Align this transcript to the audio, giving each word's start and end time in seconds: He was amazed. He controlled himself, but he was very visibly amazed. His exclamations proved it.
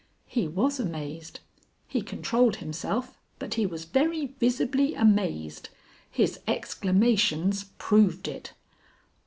He 0.25 0.47
was 0.47 0.79
amazed. 0.79 1.41
He 1.87 2.01
controlled 2.01 2.55
himself, 2.55 3.19
but 3.37 3.53
he 3.53 3.67
was 3.67 3.85
very 3.85 4.33
visibly 4.39 4.95
amazed. 4.95 5.69
His 6.09 6.39
exclamations 6.47 7.65
proved 7.77 8.27
it. 8.27 8.53